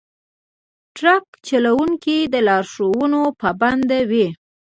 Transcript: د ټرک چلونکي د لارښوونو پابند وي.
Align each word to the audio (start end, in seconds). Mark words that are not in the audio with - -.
د 0.03 0.03
ټرک 0.97 1.25
چلونکي 1.47 2.17
د 2.33 2.35
لارښوونو 2.47 3.21
پابند 3.41 3.89
وي. 4.09 4.27